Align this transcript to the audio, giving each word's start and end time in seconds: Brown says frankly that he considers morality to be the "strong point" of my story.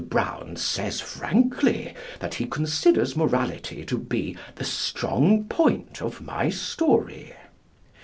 Brown 0.09 0.55
says 0.55 0.99
frankly 0.99 1.93
that 2.17 2.33
he 2.33 2.47
considers 2.47 3.15
morality 3.15 3.85
to 3.85 3.99
be 3.99 4.35
the 4.55 4.63
"strong 4.65 5.43
point" 5.43 6.01
of 6.01 6.21
my 6.23 6.49
story. 6.49 7.35